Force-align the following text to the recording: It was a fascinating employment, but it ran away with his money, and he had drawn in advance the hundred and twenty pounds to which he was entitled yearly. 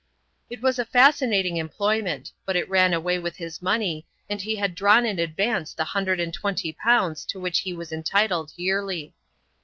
It 0.49 0.63
was 0.63 0.79
a 0.79 0.83
fascinating 0.85 1.57
employment, 1.57 2.31
but 2.43 2.55
it 2.55 2.67
ran 2.67 2.91
away 2.91 3.19
with 3.19 3.35
his 3.35 3.61
money, 3.61 4.07
and 4.27 4.41
he 4.41 4.55
had 4.55 4.73
drawn 4.73 5.05
in 5.05 5.19
advance 5.19 5.75
the 5.75 5.83
hundred 5.83 6.19
and 6.19 6.33
twenty 6.33 6.73
pounds 6.73 7.23
to 7.25 7.39
which 7.39 7.59
he 7.59 7.71
was 7.73 7.91
entitled 7.91 8.51
yearly. 8.55 9.13